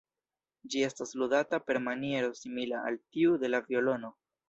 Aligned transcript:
Ĝi 0.75 0.81
estas 0.87 1.13
ludata 1.23 1.61
per 1.67 1.81
maniero 1.91 2.35
simila 2.43 2.83
al 2.91 3.01
tiu 3.19 3.41
de 3.47 3.57
la 3.57 3.65
violono. 3.73 4.17